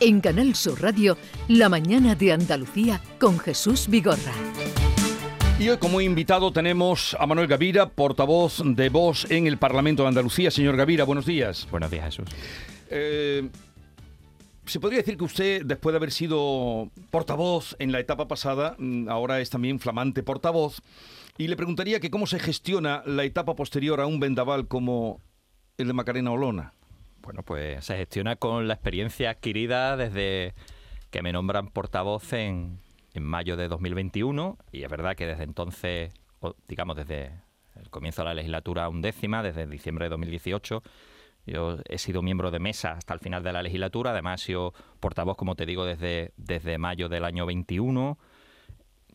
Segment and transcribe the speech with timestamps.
[0.00, 1.16] En Canal Sur Radio,
[1.48, 4.32] La mañana de Andalucía con Jesús Vigorra.
[5.58, 10.10] Y hoy como invitado tenemos a Manuel Gavira, portavoz de Voz en el Parlamento de
[10.10, 10.52] Andalucía.
[10.52, 11.66] Señor Gavira, buenos días.
[11.72, 12.28] Buenos días, Jesús.
[12.90, 13.48] Eh,
[14.66, 19.08] se podría decir que usted, después de haber sido portavoz en la etapa pasada, mm,
[19.08, 20.80] ahora es también flamante portavoz.
[21.38, 25.20] Y le preguntaría que cómo se gestiona la etapa posterior a un vendaval como
[25.76, 26.72] el de Macarena Olona.
[27.28, 30.54] Bueno, pues se gestiona con la experiencia adquirida desde
[31.10, 32.80] que me nombran portavoz en,
[33.20, 36.14] mayo de 2021 y es verdad que desde entonces,
[36.68, 37.32] digamos desde
[37.76, 40.82] el comienzo de la legislatura undécima, desde diciembre de 2018,
[41.44, 44.72] yo he sido miembro de mesa hasta el final de la legislatura, además he sido
[44.98, 48.16] portavoz, como te digo, desde, desde mayo del año 21.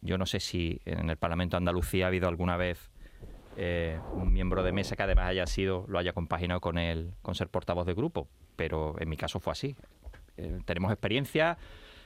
[0.01, 2.91] Yo no sé si en el Parlamento de Andalucía ha habido alguna vez
[3.57, 7.35] eh, un miembro de mesa que además haya sido, lo haya compaginado con el, con
[7.35, 9.75] ser portavoz de grupo, pero en mi caso fue así.
[10.37, 11.57] Eh, tenemos experiencia,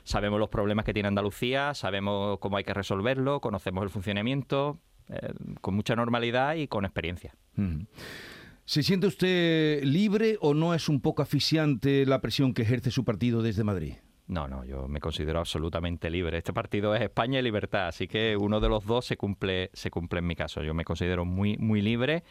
[0.04, 5.32] sabemos los problemas que tiene Andalucía, sabemos cómo hay que resolverlo, conocemos el funcionamiento eh,
[5.60, 7.34] con mucha normalidad y con experiencia.
[8.64, 13.04] ¿Se siente usted libre o no es un poco asfixiante la presión que ejerce su
[13.04, 13.94] partido desde Madrid?
[14.28, 16.38] No, no, yo me considero absolutamente libre.
[16.38, 19.90] Este partido es España y libertad, así que uno de los dos se cumple, se
[19.90, 20.62] cumple en mi caso.
[20.62, 22.22] Yo me considero muy, muy libre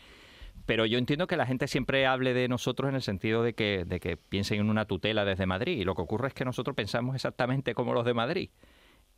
[0.66, 3.86] pero yo entiendo que la gente siempre hable de nosotros en el sentido de que,
[3.86, 5.80] de que piensen en una tutela desde Madrid.
[5.80, 8.50] Y lo que ocurre es que nosotros pensamos exactamente como los de Madrid.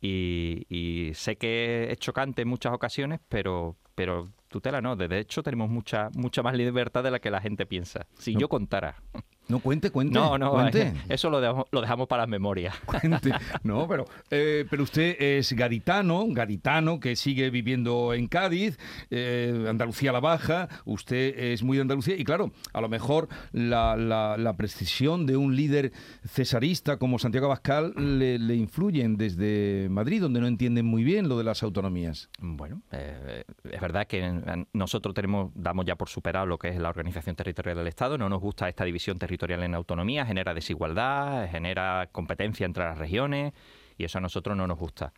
[0.00, 4.94] Y, y sé que es chocante en muchas ocasiones, pero, pero tutela no.
[4.94, 8.06] De hecho, tenemos mucha, mucha más libertad de la que la gente piensa.
[8.16, 9.02] Si yo contara.
[9.50, 10.14] No, cuente, cuente.
[10.14, 10.92] No, no, cuente.
[11.08, 12.74] eso lo dejamos, lo dejamos para las memorias.
[12.86, 13.32] Cuente.
[13.64, 18.78] No, pero, eh, pero usted es gaditano, gaditano que sigue viviendo en Cádiz,
[19.10, 23.96] eh, Andalucía la Baja, usted es muy de Andalucía y claro, a lo mejor la,
[23.96, 25.92] la, precisión de un líder
[26.26, 31.38] cesarista como Santiago Abascal le, le, influyen desde Madrid, donde no entienden muy bien lo
[31.38, 32.28] de las autonomías.
[32.38, 36.88] Bueno, eh, es verdad que nosotros tenemos, damos ya por superado lo que es la
[36.88, 42.08] organización territorial del Estado, no nos gusta esta división territorial en autonomía, genera desigualdad, genera
[42.12, 43.52] competencia entre las regiones
[43.96, 45.12] y eso a nosotros no nos gusta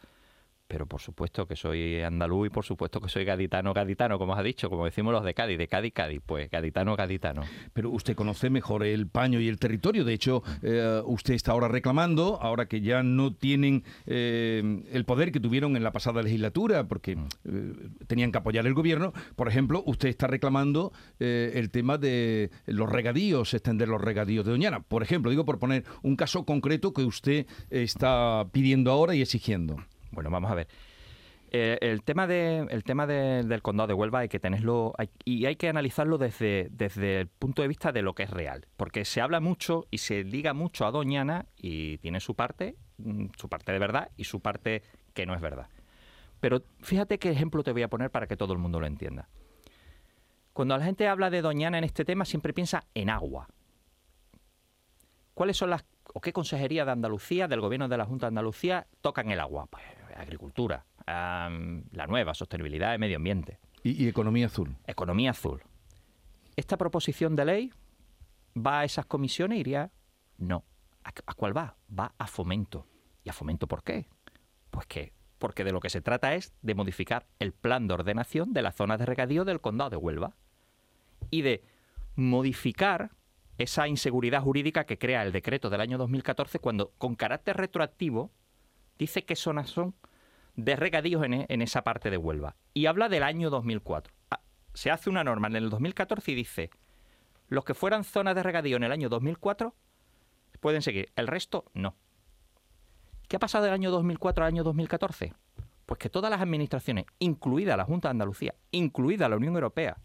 [0.73, 4.43] pero por supuesto que soy andaluz y por supuesto que soy gaditano, gaditano, como has
[4.43, 7.43] dicho, como decimos los de Cádiz, de Cádiz, Cádiz, pues gaditano, gaditano.
[7.75, 11.69] Pero usted conoce mejor el paño y el territorio, de hecho, eh, usted está ahora
[11.69, 16.89] reclamando, ahora que ya no tienen eh, el poder que tuvieron en la pasada legislatura,
[16.89, 17.27] porque mm.
[17.45, 17.73] eh,
[18.07, 23.53] tenían que apoyar el gobierno, por ejemplo, usted está reclamando el tema de los regadíos,
[23.53, 27.47] extender los regadíos de Doñana, por ejemplo, digo por poner un caso concreto que usted
[27.69, 29.77] está pidiendo ahora y exigiendo.
[30.13, 30.69] Bueno, vamos a ver.
[31.55, 35.57] Eh, el tema, de, el tema del condado de Huelva hay que tenerlo y hay
[35.57, 39.21] que analizarlo desde, desde el punto de vista de lo que es real, porque se
[39.21, 43.71] habla mucho y se liga mucho a Doñana y tiene su parte, mm, su parte
[43.71, 45.69] de verdad y su parte que no es verdad.
[46.41, 49.29] Pero fíjate qué ejemplo te voy a poner para que todo el mundo lo entienda.
[50.55, 53.47] Cuando la gente habla de Doñana en este tema siempre piensa en agua.
[55.35, 55.85] ¿Cuáles son las
[56.15, 59.67] o qué consejería de Andalucía, del gobierno de la Junta de Andalucía tocan el agua?
[59.67, 59.85] Pues
[60.23, 63.59] agricultura, la nueva, sostenibilidad y medio ambiente.
[63.83, 64.77] ¿Y, economía azul?
[64.87, 65.63] Economía azul.
[66.57, 67.73] ¿Esta proposición de ley
[68.57, 69.59] va a esas comisiones?
[69.59, 69.91] Iría,
[70.39, 70.65] no.
[71.05, 71.77] ¿A, cuál va?
[71.99, 72.87] Va a fomento.
[73.25, 74.07] ¿Y a fomento por qué?
[74.71, 78.53] Pues que porque de lo que se trata es de modificar el plan de ordenación
[78.53, 80.37] de la zona de regadío del condado de Huelva
[81.31, 81.65] y de
[82.15, 83.11] modificar
[83.59, 88.31] esa inseguridad jurídica que crea el decreto del año 2014 cuando con carácter retroactivo
[88.99, 89.97] dice qué zonas son
[90.57, 92.57] de regadíos en, en, esa parte de Huelva.
[92.75, 94.13] Y habla del año 2004.
[94.31, 94.41] Ah,
[94.75, 96.71] se hace una norma en el 2014 y dice,
[97.49, 99.75] los que fueran zonas de regadío en el año 2004
[100.61, 101.97] pueden seguir, el resto no.
[103.29, 105.35] ¿Qué ha pasado del año 2004 al año 2014?
[105.87, 109.99] Pues que todas las administraciones, incluida la Junta de Andalucía, incluida la Unión Europea,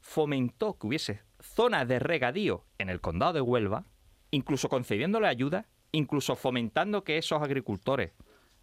[0.00, 3.84] fomentó que hubiese zonas de regadío en el condado de Huelva,
[4.30, 8.12] incluso concediéndole ayuda, incluso fomentando que esos agricultores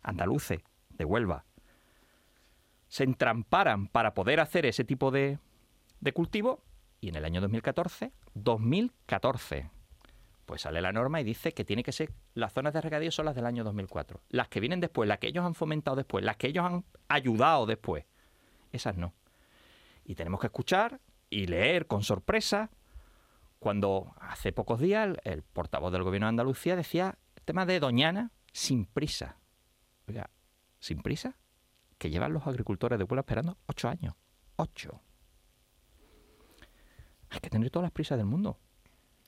[0.02, 0.62] andaluces
[1.00, 1.46] de Huelva
[2.90, 5.40] se entramparan para poder hacer ese tipo de,
[6.02, 6.64] de cultivo.
[7.02, 9.70] Y en el año 2014, 2014,
[10.46, 13.26] pues sale la norma y dice que tiene que ser las zonas de regadío son
[13.26, 14.22] las del año 2004.
[14.30, 17.66] Las que vienen después, las que ellos han fomentado después, las que ellos han ayudado
[17.66, 18.06] después,
[18.72, 19.14] esas no.
[20.04, 21.00] Y tenemos que escuchar
[21.30, 22.72] y leer con sorpresa
[23.60, 28.86] cuando hace pocos días el, portavoz del gobierno de Andalucía decía tema de Doñana sin
[28.86, 29.38] prisa.
[30.08, 30.30] Oiga,
[30.80, 31.38] ¿sin prisa?
[31.98, 34.16] Que llevan los agricultores de Puebla esperando ocho años.
[34.56, 35.02] Ocho.
[37.30, 38.58] Hay que tener todas las prisas del mundo.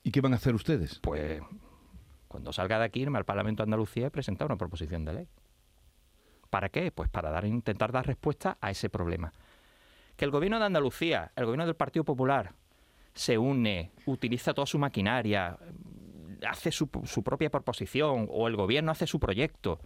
[0.04, 1.00] ¿Y qué van a hacer ustedes?
[1.00, 1.42] Pues
[2.28, 5.28] Cuando salga de aquí, irme al Parlamento de Andalucía y presentar una proposición de ley.
[6.50, 6.92] ¿Para qué?
[6.92, 9.32] Pues para dar, intentar dar respuesta a ese problema.
[10.16, 12.54] Que el gobierno de Andalucía, el gobierno del Partido Popular,
[13.14, 15.58] se une, utiliza toda su maquinaria,
[16.48, 19.80] hace su, su propia proposición o el gobierno hace su proyecto.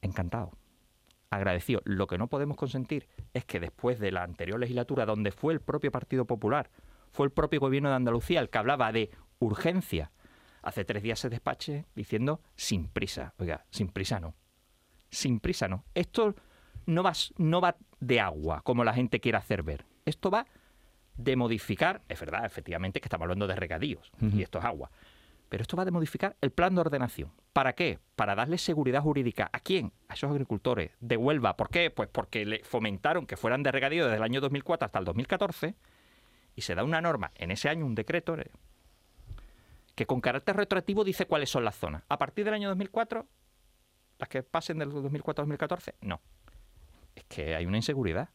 [0.00, 0.52] Encantado.
[1.30, 1.82] Agradecido.
[1.84, 5.60] Lo que no podemos consentir es que después de la anterior legislatura, donde fue el
[5.60, 6.70] propio Partido Popular,
[7.10, 10.10] fue el propio gobierno de Andalucía el que hablaba de urgencia,
[10.62, 13.34] hace tres días se despache diciendo sin prisa.
[13.38, 14.34] Oiga, sin prisa no.
[15.10, 15.84] Sin prisa no.
[15.94, 16.34] Esto
[16.86, 19.84] no va, no va de agua, como la gente quiere hacer ver.
[20.04, 20.46] Esto va
[21.16, 24.90] de modificar, es verdad, efectivamente, que estamos hablando de regadíos, y esto es agua.
[25.48, 27.32] Pero esto va de modificar el plan de ordenación.
[27.52, 27.98] ¿Para qué?
[28.16, 29.48] Para darle seguridad jurídica.
[29.52, 29.92] ¿A quién?
[30.08, 31.56] A esos agricultores de Huelva.
[31.56, 31.90] ¿Por qué?
[31.90, 35.74] Pues porque le fomentaron que fueran de regadío desde el año 2004 hasta el 2014
[36.54, 38.50] y se da una norma en ese año, un decreto, eh,
[39.94, 42.02] que con carácter retroactivo dice cuáles son las zonas.
[42.08, 43.26] A partir del año 2004,
[44.18, 46.20] las que pasen del 2004 2014, no.
[47.14, 48.28] Es que hay una inseguridad.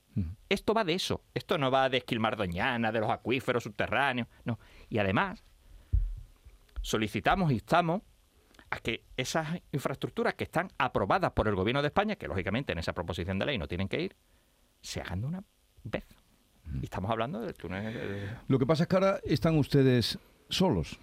[0.50, 1.22] Esto va de eso.
[1.34, 4.28] Esto no va de esquilmar doñana, de los acuíferos subterráneos.
[4.44, 4.60] No.
[4.90, 5.44] Y además,
[6.84, 8.04] solicitamos y estamos
[8.70, 12.80] a que esas infraestructuras que están aprobadas por el Gobierno de España, que lógicamente en
[12.80, 14.16] esa proposición de ley no tienen que ir,
[14.82, 15.44] se hagan de una
[15.84, 16.06] vez.
[16.82, 18.38] Y estamos hablando del túnel.
[18.48, 20.20] Lo que pasa es que ahora están ustedes
[20.50, 21.00] solos.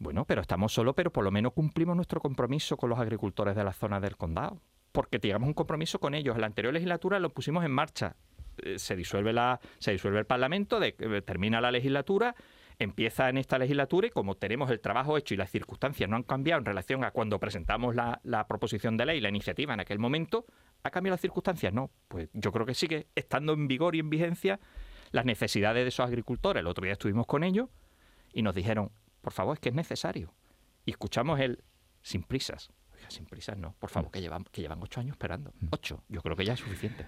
[0.00, 3.64] Bueno, pero estamos solos, pero por lo menos cumplimos nuestro compromiso con los agricultores de
[3.64, 4.60] la zona del condado.
[4.92, 6.34] Porque teníamos un compromiso con ellos.
[6.34, 8.16] En la anterior legislatura lo pusimos en marcha.
[8.58, 12.34] Eh, se disuelve, la, se disuelve el Parlamento, de, eh, termina la legislatura
[12.78, 16.22] empieza en esta legislatura y como tenemos el trabajo hecho y las circunstancias no han
[16.22, 20.44] cambiado en relación a cuando presentamos la, proposición de ley, la iniciativa en aquel momento,
[20.82, 21.72] ¿ha cambiado las circunstancias?
[21.72, 24.60] No, pues yo creo que sigue estando en vigor y en vigencia
[25.12, 26.60] las necesidades de esos agricultores.
[26.60, 27.68] El otro día estuvimos con ellos
[28.32, 28.90] y nos dijeron,
[29.20, 30.34] por favor, es que es necesario.
[30.84, 31.62] Y escuchamos el
[32.02, 32.70] sin prisas.
[32.92, 35.52] Oiga, sin prisas no, por favor, que llevan, que llevan ocho años esperando.
[35.60, 35.68] Mm.
[35.70, 37.06] Ocho, yo creo que ya es suficiente.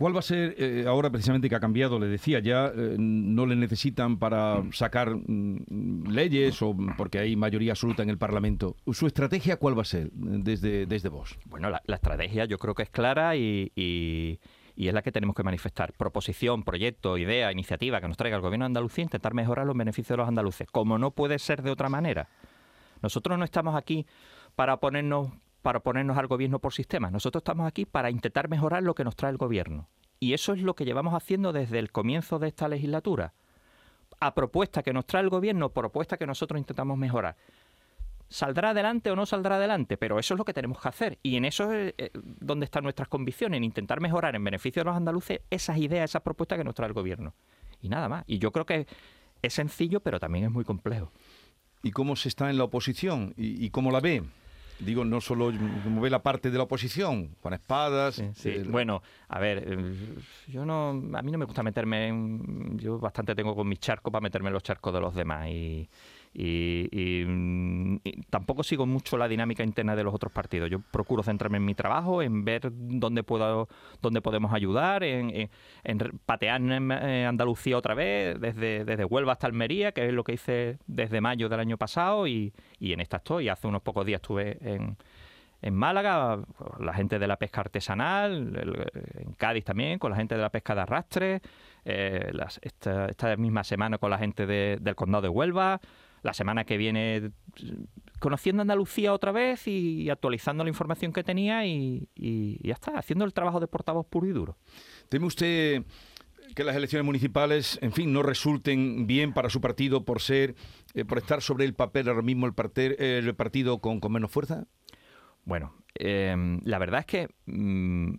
[0.00, 3.44] ¿Cuál va a ser, eh, ahora precisamente que ha cambiado, le decía, ya eh, no
[3.44, 8.76] le necesitan para sacar mm, leyes o porque hay mayoría absoluta en el Parlamento?
[8.92, 11.38] ¿Su estrategia cuál va a ser desde, desde vos?
[11.44, 14.38] Bueno, la, estrategia yo creo que es clara y, y,
[14.74, 15.92] es la que tenemos que manifestar.
[15.92, 20.14] Proposición, proyecto, idea, iniciativa que nos traiga el Gobierno de Andalucía, intentar mejorar los beneficios
[20.14, 22.30] de los andaluces, como no puede ser de otra manera.
[23.02, 24.06] Nosotros no estamos aquí
[24.56, 25.28] para ponernos
[25.62, 27.10] para ponernos al gobierno por sistema.
[27.10, 29.88] Nosotros estamos aquí para intentar mejorar lo que nos trae el gobierno.
[30.18, 33.32] Y eso es lo que llevamos haciendo desde el comienzo de esta legislatura.
[34.20, 37.36] A propuesta que nos trae el gobierno, propuesta que nosotros intentamos mejorar.
[38.28, 39.96] ¿Saldrá adelante o no saldrá adelante?
[39.96, 41.18] Pero eso es lo que tenemos que hacer.
[41.22, 44.84] Y en eso es eh, donde están nuestras convicciones, en intentar mejorar en beneficio de
[44.84, 47.34] los andaluces esas ideas, esas propuestas que nos trae el gobierno.
[47.80, 48.24] Y nada más.
[48.26, 48.86] Y yo creo que
[49.42, 51.12] es sencillo, pero también es muy complejo.
[51.82, 53.32] ¿Y cómo se está en la oposición?
[53.36, 54.22] y cómo la ve?
[54.80, 55.52] Digo, no solo
[56.00, 58.22] ve la parte de la oposición, con espadas.
[58.34, 59.94] Sí, Bueno, a ver, eh,
[60.48, 64.12] yo no, a mí no me gusta meterme en, yo bastante tengo con mis charcos
[64.12, 65.88] para meterme en los charcos de los demás y
[66.32, 70.70] Mm, y, tampoco sigo mucho la dinámica interna de los otros partidos.
[70.70, 73.68] Yo procuro centrarme en mi trabajo, en ver dónde puedo,
[74.00, 75.48] dónde podemos ayudar, en,
[76.26, 80.78] patear en Andalucía otra vez, desde, desde Huelva hasta Almería, que es lo que hice
[80.86, 83.48] desde mayo del año pasado, y, en esta estoy.
[83.48, 84.96] Hace unos pocos días estuve en,
[85.62, 86.38] en Málaga,
[86.78, 88.56] la gente de la pesca artesanal,
[89.14, 91.42] en Cádiz también, con la gente de la pesca de arrastre,
[91.84, 95.80] eh, esta, misma semana con la gente del condado de Huelva,
[96.22, 97.32] la semana que viene
[98.18, 102.08] conociendo Andalucía otra vez y actualizando la información que tenía y,
[102.62, 104.56] ya está, haciendo el trabajo de portavoz puro y duro.
[105.08, 105.84] ¿Teme usted
[106.54, 110.54] que las elecciones municipales, en fin, no resulten bien para su partido por ser,
[110.94, 112.54] eh, por estar sobre el papel ahora mismo el,
[112.98, 114.66] el partido con, menos fuerza?
[115.44, 118.14] Bueno, em, la verdad es que mm,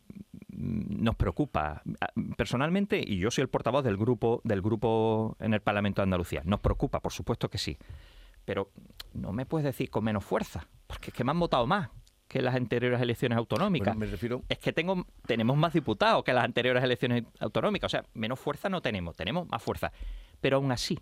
[0.61, 1.81] nos preocupa
[2.37, 6.41] personalmente y yo soy el portavoz del grupo del grupo en el Parlamento de Andalucía.
[6.45, 7.77] Nos preocupa, por supuesto que sí,
[8.45, 8.71] pero
[9.13, 11.89] no me puedes decir con menos fuerza, porque es que me han votado más
[12.27, 13.95] que las anteriores elecciones autonómicas.
[13.97, 14.43] me refiero...
[14.47, 18.69] Es que tengo tenemos más diputados que las anteriores elecciones autonómicas, o sea, menos fuerza
[18.69, 19.91] no tenemos, tenemos más fuerza.
[20.39, 20.97] Pero aún así,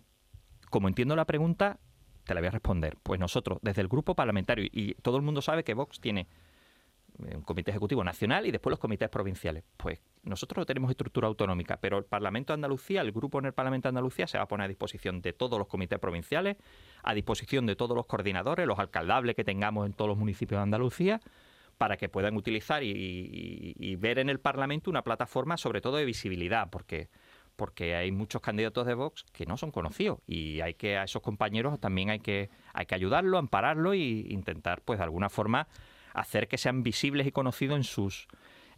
[0.70, 1.80] como entiendo la pregunta,
[2.25, 2.98] te la voy a responder.
[3.04, 6.28] Pues nosotros, desde el grupo parlamentario, y todo el mundo sabe que Vox tiene
[7.19, 9.63] un comité ejecutivo nacional y después los comités provinciales.
[9.77, 13.53] Pues nosotros no tenemos estructura autonómica, pero el Parlamento de Andalucía, el grupo en el
[13.53, 16.57] Parlamento de Andalucía se va a poner a disposición de todos los comités provinciales,
[17.03, 20.63] a disposición de todos los coordinadores, los alcaldables que tengamos en todos los municipios de
[20.63, 21.19] Andalucía,
[21.77, 26.69] para que puedan utilizar y, ver en el Parlamento una plataforma sobre todo de visibilidad,
[26.69, 27.09] porque
[27.55, 31.21] porque hay muchos candidatos de Vox que no son conocidos y hay que a esos
[31.21, 35.67] compañeros también hay que hay que ayudarlo, ampararlo e intentar pues de alguna forma
[36.13, 38.28] hacer que sean visibles y conocidos en sus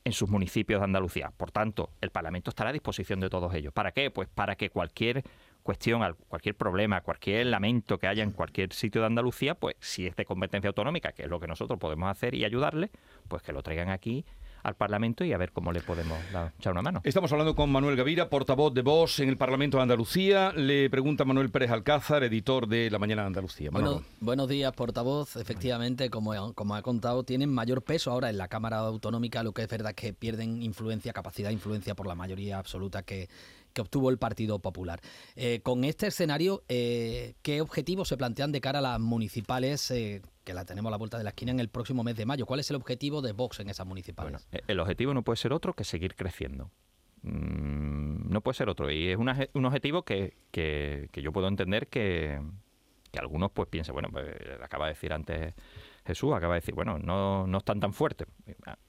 [0.03, 1.31] en sus municipios de Andalucía.
[1.37, 3.71] Por tanto, el Parlamento estará a disposición de todos ellos.
[3.71, 4.09] ¿Para qué?
[4.09, 5.23] Pues para que cualquier
[5.61, 10.15] cuestión, cualquier problema, cualquier lamento que haya en cualquier sitio de Andalucía, pues si es
[10.15, 12.89] de competencia autonómica, que es lo que nosotros podemos hacer y ayudarle,
[13.27, 14.25] pues que lo traigan aquí
[14.63, 16.17] al Parlamento y a ver cómo le podemos
[16.57, 17.01] echar una mano.
[17.03, 20.51] Estamos hablando con Manuel Gavira, portavoz de Vox en el Parlamento de Andalucía.
[20.53, 23.69] Le pregunta Manuel Pérez Alcázar, editor de La Mañana de Andalucía.
[23.71, 25.35] Bueno, buenos días, portavoz.
[25.35, 29.63] Efectivamente, como, como ha contado, tienen mayor peso ahora en la Cámara Autonómica, lo que
[29.63, 33.29] es verdad que pierden influencia, capacidad de influencia por la mayoría absoluta que,
[33.73, 35.01] que obtuvo el Partido Popular.
[35.35, 40.21] Eh, con este escenario, eh, ¿qué objetivos se plantean de cara a las municipales eh,
[40.43, 42.45] que la tenemos a la vuelta de la esquina en el próximo mes de mayo?
[42.45, 44.47] ¿Cuál es el objetivo de Vox en esas municipales?
[44.67, 46.71] el objetivo no puede ser otro que seguir creciendo.
[47.23, 48.89] Mm, no puede ser otro.
[48.91, 50.33] Y es un objetivo que,
[51.13, 52.41] yo puedo entender que,
[53.19, 54.27] algunos pues piensen, bueno, pues,
[54.61, 55.53] acaba de decir antes
[56.05, 58.27] Jesús, acaba de decir, bueno, no, no están tan fuertes.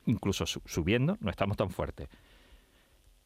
[0.07, 2.09] Incluso subiendo, no estamos tan fuertes.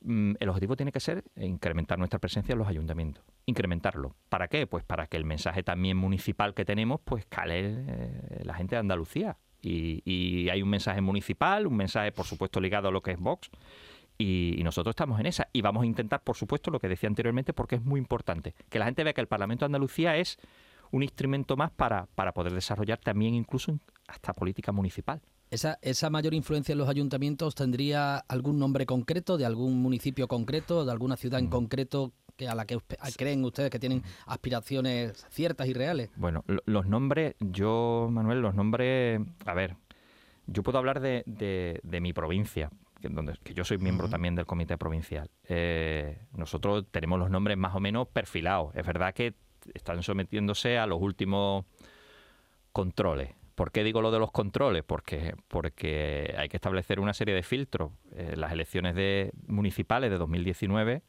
[0.00, 3.24] Mm, el objetivo tiene que ser incrementar nuestra presencia en los ayuntamientos.
[3.46, 4.14] Incrementarlo.
[4.28, 4.66] ¿Para qué?
[4.66, 8.80] Pues para que el mensaje también municipal que tenemos, pues cale eh, la gente de
[8.80, 9.36] Andalucía.
[9.62, 13.50] Y, hay un mensaje municipal, un mensaje, por supuesto, ligado a lo que es Vox.
[14.18, 15.48] Y, nosotros estamos en esa.
[15.52, 18.54] Y vamos a intentar, por supuesto, lo que decía anteriormente, porque es muy importante.
[18.68, 20.38] Que la gente vea que el Parlamento de Andalucía es
[20.92, 23.76] un instrumento más para, para poder desarrollar también incluso
[24.06, 25.20] hasta política municipal.
[25.50, 30.84] Esa, esa mayor influencia en los ayuntamientos tendría algún nombre concreto, de algún municipio concreto,
[30.84, 31.50] de alguna ciudad en mm.
[31.50, 32.78] concreto que a la que
[33.16, 36.10] creen ustedes que tienen aspiraciones ciertas y reales.
[36.16, 39.76] Bueno, los nombres, yo, Manuel, los nombres, a ver,
[40.46, 44.46] yo puedo hablar de, de, mi provincia, que, donde, que yo soy miembro también del
[44.46, 45.30] comité provincial.
[45.48, 48.74] Eh, nosotros tenemos los nombres más o menos perfilados.
[48.74, 49.34] Es verdad que
[49.74, 51.64] están sometiéndose a los últimos
[52.72, 53.30] controles.
[53.56, 54.84] ¿Por qué digo lo de los controles?
[54.84, 57.90] Porque, porque hay que establecer una serie de filtros.
[58.12, 61.02] Eh, las elecciones de, municipales de 2019,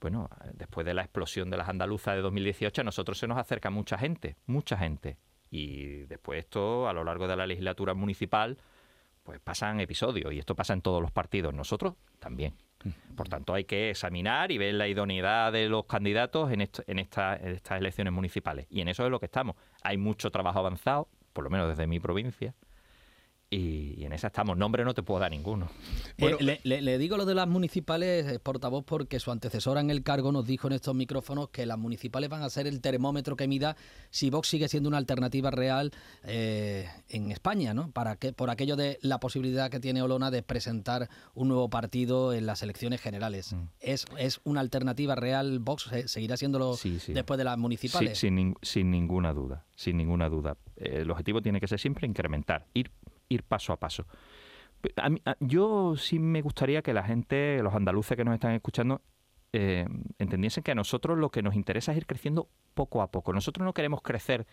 [0.00, 3.70] bueno, después de la explosión de las andaluzas de 2018, a nosotros se nos acerca
[3.70, 5.18] mucha gente, mucha gente.
[5.50, 8.56] Y después esto, a lo largo de la legislatura municipal,
[9.24, 11.52] pues pasan episodios y esto pasa en todos los partidos.
[11.52, 12.54] Nosotros también.
[13.16, 17.40] Por tanto, hay que examinar y ver la idoneidad de los candidatos en, en estas
[17.70, 18.66] elecciones municipales.
[18.70, 19.56] Y en eso es lo que estamos.
[19.82, 22.54] Hay mucho trabajo avanzado, por lo menos desde mi provincia,
[23.50, 24.56] y, en esa estamos.
[24.56, 25.68] Nombre no te puedo dar ninguno.
[26.18, 30.46] Eh, le, digo lo de las municipales, portavoz, porque su antecesora en el cargo nos
[30.46, 33.76] dijo en estos micrófonos que las municipales van a ser el termómetro que mida
[34.10, 35.92] si Vox sigue siendo una alternativa real
[36.24, 37.90] eh, en España, ¿no?
[37.90, 42.32] Para que, por aquello de la posibilidad que tiene Olona de presentar un nuevo partido
[42.32, 43.52] en las elecciones generales.
[43.52, 43.62] Mm.
[43.80, 45.90] ¿Es, ¿Es una alternativa real Vox?
[46.06, 46.76] ¿Seguirá siéndolo
[47.08, 48.18] después de las municipales?
[48.18, 50.56] Sí, sin, sin ninguna duda, sin ninguna duda.
[50.76, 52.90] El objetivo tiene que ser siempre incrementar, ir
[53.28, 54.06] ir paso a paso.
[55.40, 59.00] yo sí me gustaría que la gente, los andaluces que nos están escuchando,
[59.52, 59.86] eh,
[60.18, 63.32] entendiesen que a nosotros lo que nos interesa es ir creciendo poco a poco.
[63.32, 64.46] Nosotros no queremos crecer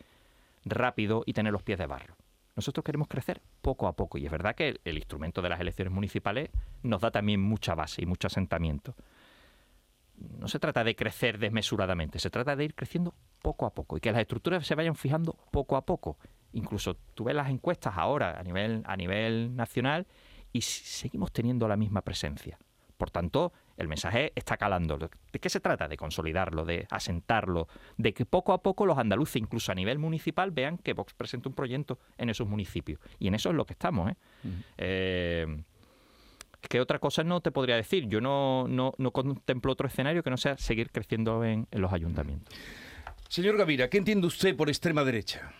[0.63, 2.15] rápido y tener los pies de barro.
[2.55, 4.17] Nosotros queremos crecer poco a poco.
[4.17, 6.49] Y es verdad que el, instrumento de las elecciones municipales
[6.83, 8.95] nos da también mucha base y mucho asentamiento.
[10.39, 13.99] No se trata de crecer desmesuradamente, se trata de ir creciendo poco a poco y
[13.99, 16.17] que las estructuras se vayan fijando poco a poco
[16.53, 20.07] Incluso tú ves las encuestas ahora a nivel, a nivel nacional
[20.51, 22.57] y seguimos teniendo la misma presencia.
[22.97, 24.97] Por tanto, el mensaje está calando.
[24.97, 25.87] ¿De qué se trata?
[25.87, 30.51] De consolidarlo, de asentarlo, de que poco a poco los andaluces, incluso a nivel municipal,
[30.51, 32.99] vean que Vox presenta un proyecto en esos municipios.
[33.17, 34.11] Y en eso es lo que estamos.
[34.11, 34.15] ¿eh?
[34.77, 35.63] eh
[36.61, 38.07] que otra cosa no te podría decir.
[38.07, 42.55] Yo no, no, contemplo otro escenario que no sea seguir creciendo en, en los ayuntamientos.
[43.27, 45.53] Señor Gavira, ¿qué entiende usted por extrema derecha?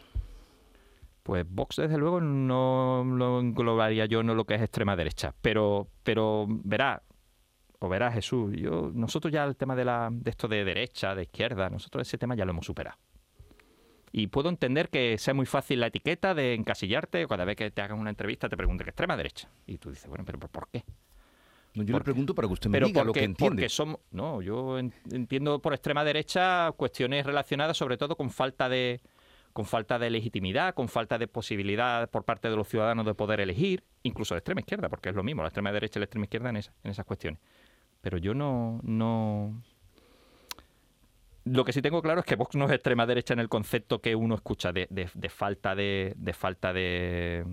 [1.24, 5.34] Pues Vox, desde luego, no lo englobaría yo no lo que es extrema derecha.
[5.42, 7.04] Pero, pero verá,
[7.80, 11.24] o verá Jesús, yo, nosotros ya el tema de, la, de esto de derecha, de
[11.24, 12.98] izquierda, nosotros ese tema ya lo hemos superado.
[14.12, 17.72] Y puedo entender que sea muy fácil la etiqueta de encasillarte, o cada vez que
[17.72, 19.50] te hagan una entrevista te pregunten que extrema derecha.
[19.66, 20.84] Y tú dices, bueno, pero ¿por qué?
[21.74, 23.62] yo le pregunto para que usted me diga lo que entiende.
[23.62, 29.00] Porque somos, no, yo entiendo por extrema derecha cuestiones relacionadas sobre todo con falta de,
[29.54, 33.40] con falta de legitimidad, con falta de posibilidad por parte de los ciudadanos de poder
[33.40, 36.26] elegir, incluso la extrema izquierda, porque es lo mismo, la extrema derecha y la extrema
[36.26, 37.40] izquierda en, en esas cuestiones.
[38.02, 39.62] Pero yo no, no...
[41.44, 44.00] Lo que sí tengo claro es que Vox no es extrema derecha en el concepto
[44.00, 44.88] que uno escucha de,
[45.30, 47.44] falta de, falta de,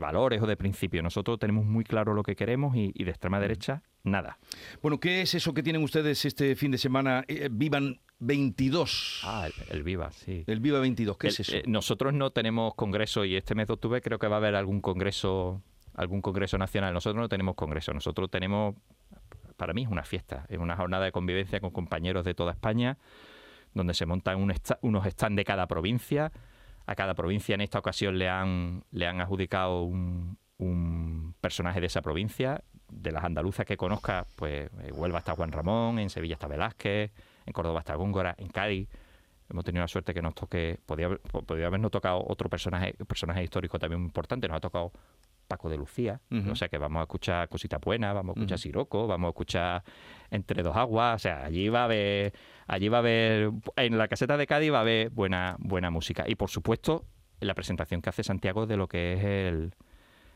[0.00, 1.02] valores o de principios.
[1.02, 4.38] Nosotros tenemos muy claro lo que queremos y, de extrema derecha nada.
[4.82, 7.24] Bueno, ¿qué es eso que tienen ustedes este fin de semana?
[7.26, 9.22] Eh, Vivan 22.
[9.24, 10.44] Ah, el, el Viva, sí.
[10.46, 11.56] El Viva 22, ¿qué El- es eso?
[11.56, 14.54] eh, nosotros no tenemos congreso y este mes de octubre creo que va a haber
[14.54, 15.62] algún congreso,
[15.94, 16.94] algún congreso nacional.
[16.94, 18.74] Nosotros no tenemos congreso, nosotros tenemos,
[19.56, 22.98] para mí es una fiesta, es una jornada de convivencia con compañeros de toda España,
[23.74, 26.32] donde se montan un esta- unos stands de cada provincia.
[26.86, 31.86] A cada provincia en esta ocasión le han, le han adjudicado un, un personaje de
[31.86, 32.62] esa provincia.
[32.88, 37.10] De las andaluzas que conozca, pues en Huelva está Juan Ramón, en Sevilla está Velázquez,
[37.44, 38.88] en Córdoba está Góngora, en Cádiz
[39.48, 43.78] hemos tenido la suerte que nos toque, podía, podía habernos tocado otro personaje, personaje histórico
[43.78, 44.92] también importante, nos ha tocado
[45.46, 48.62] Paco de Lucía, o sea que vamos a escuchar cositas buenas, vamos a escuchar Ujú.
[48.62, 49.82] Siroco, vamos a escuchar
[50.30, 52.32] Entre dos aguas, o sea, allí va a haber,
[52.66, 56.24] allí va a haber, en la caseta de Cádiz va a haber buena, buena música.
[56.26, 57.04] Y por supuesto,
[57.40, 59.74] la presentación que hace Santiago de lo que es el,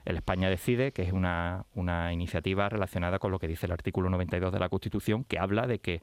[0.05, 4.11] el España Decide, que es una, una iniciativa relacionada con lo que dice el artículo
[4.11, 6.03] 92 de la Constitución, que habla de que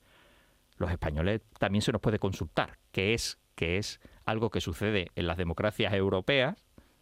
[0.77, 5.27] los españoles también se nos puede consultar, que es, que es algo que sucede en
[5.27, 6.55] las democracias europeas.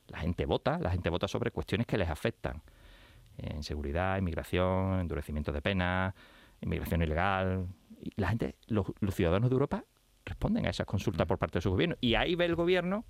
[0.08, 2.62] La gente vota, la gente vota sobre cuestiones que les afectan.
[3.38, 6.14] En seguridad, inmigración, endurecimiento de penas,
[6.62, 7.68] inmigración ilegal.
[8.00, 9.84] Y la gente, los, los ciudadanos de Europa
[10.26, 11.96] responden a esas consultas por parte de su gobierno.
[12.02, 13.06] Y ahí ve el gobierno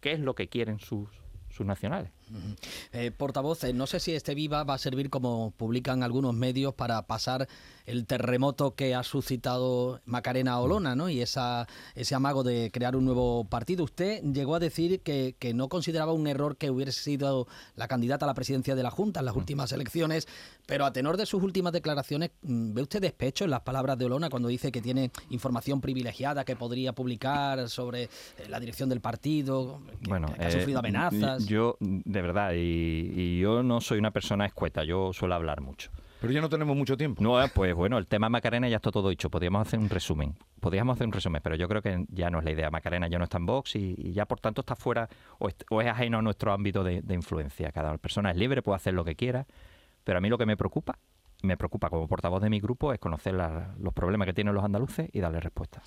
[0.00, 1.08] qué es lo que quieren sus,
[1.48, 2.12] sus nacionales.
[2.92, 6.74] Eh, portavoz, eh, no sé si este Viva va a servir como publican algunos medios
[6.74, 7.48] para pasar
[7.86, 11.08] el terremoto que ha suscitado Macarena Olona, ¿no?
[11.08, 13.84] Y esa, ese amago de crear un nuevo partido.
[13.84, 18.24] Usted llegó a decir que, que no consideraba un error que hubiese sido la candidata
[18.24, 20.26] a la presidencia de la Junta en las últimas elecciones,
[20.66, 24.04] pero a tenor de sus últimas declaraciones, mm, ¿ve usted despecho en las palabras de
[24.04, 28.08] Olona cuando dice que tiene información privilegiada que podría publicar sobre eh,
[28.48, 31.46] la dirección del partido, que, bueno, que ha eh, sufrido amenazas?
[31.46, 35.90] Yo, de verdad, y, y yo no soy una persona escueta, yo suelo hablar mucho.
[36.20, 37.22] Pero ya no tenemos mucho tiempo.
[37.22, 39.28] No, eh, pues bueno, el tema Macarena ya está todo dicho.
[39.30, 40.34] Podríamos hacer un resumen.
[40.60, 42.70] Podríamos hacer un resumen, pero yo creo que ya no es la idea.
[42.70, 45.64] Macarena ya no está en Vox y, y ya por tanto está fuera o, est-
[45.70, 47.70] o es ajeno a nuestro ámbito de, de influencia.
[47.70, 49.46] Cada persona es libre, puede hacer lo que quiera,
[50.04, 50.98] pero a mí lo que me preocupa,
[51.42, 54.64] me preocupa como portavoz de mi grupo, es conocer la- los problemas que tienen los
[54.64, 55.82] andaluces y darle respuesta.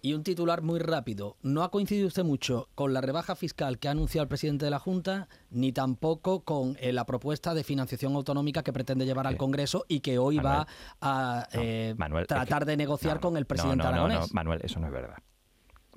[0.00, 1.36] Y un titular muy rápido.
[1.42, 4.70] No ha coincidido usted mucho con la rebaja fiscal que ha anunciado el presidente de
[4.70, 9.34] la Junta, ni tampoco con eh, la propuesta de financiación autonómica que pretende llevar al
[9.34, 9.38] Sí.
[9.38, 10.54] Congreso y que hoy Manuel.
[10.56, 10.66] va
[11.00, 13.96] a No, eh, Manuel, es tratar que- de negociar no, con el presidente no, no,
[14.04, 14.20] aragonés.
[14.20, 15.16] no, Manuel, eso no es verdad.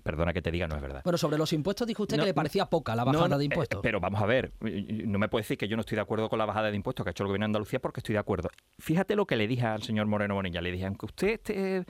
[0.04, 1.02] Perdona que te diga, no es verdad.
[1.04, 3.82] Bueno, sobre los impuestos dijo usted que le parecía poca la bajada de eh, impuestos.
[3.84, 6.28] pero vamos a ver, eh, no me puede decir que yo no estoy de acuerdo
[6.28, 8.20] con la bajada de impuestos que ha hecho el gobierno de Andalucía porque estoy de
[8.20, 8.50] acuerdo.
[8.80, 10.60] Fíjate lo que le dije al señor Moreno Bonilla.
[10.60, 11.86] Le dije, aunque usted esté,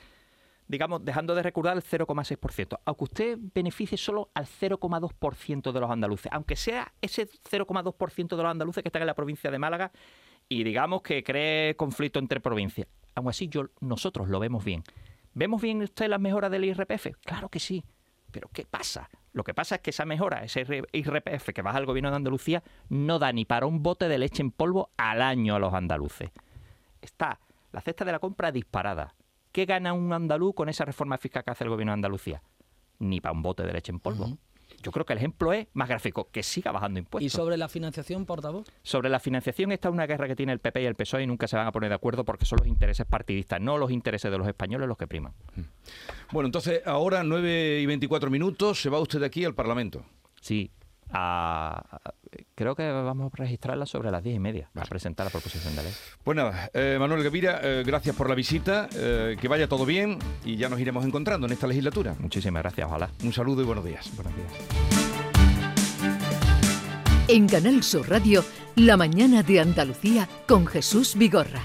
[0.72, 6.32] digamos, dejando de recordar el 0,6%, aunque usted beneficie solo al 0,2% de los andaluces,
[6.32, 9.92] aunque sea ese 0,2% de los andaluces que están en la provincia de Málaga
[10.48, 14.84] y digamos que cree conflicto entre provincias, aún así yo, nosotros lo vemos bien.
[15.34, 17.18] ¿Vemos bien usted las mejoras del IRPF?
[17.26, 17.84] Claro que sí.
[18.32, 19.10] Pero ¿qué pasa?
[19.34, 22.64] Lo que pasa es que esa mejora, ese IRPF que baja el gobierno de Andalucía,
[22.88, 26.32] no da ni para un bote de leche en polvo al año a los andaluces.
[27.02, 27.42] Está
[27.74, 29.16] la cesta de la compra disparada.
[29.52, 32.42] ¿Qué gana un andaluz con esa reforma fiscal que hace el gobierno de Andalucía?
[33.00, 34.26] Ni para un bote de leche en polvo.
[34.26, 34.38] Ujú.
[34.82, 37.34] Yo creo que el ejemplo es más gráfico, que siga bajando ¿Y impuestos.
[37.34, 38.68] sobre la financiación, portavoz?
[38.82, 41.48] Sobre la financiación está una guerra que tiene el PP y el PSOE y nunca
[41.48, 44.38] se van a poner de acuerdo porque son los intereses partidistas, no los intereses de
[44.38, 45.34] los españoles los que priman.
[46.32, 50.04] Bueno, entonces ahora 9 y 24 minutos, se va usted de aquí al Parlamento.
[50.40, 50.72] Sí,
[51.14, 51.84] a-
[52.56, 55.84] creo que vamos a registrarla sobre las diez y media a presentar la proposición de
[55.84, 55.94] ley.
[56.24, 60.20] Pues nada, eh, Manuel Gavira, eh, gracias por la visita, eh, que vaya todo bien
[60.46, 62.16] y ya nos iremos encontrando en esta legislatura.
[62.20, 63.10] Muchísimas gracias, ojalá.
[63.24, 64.10] Un saludo y buenos días.
[64.16, 64.52] Buenos días.
[67.28, 68.44] En Canal Sur Radio,
[68.76, 71.62] La mañana de Andalucía con Jesús Vigorra.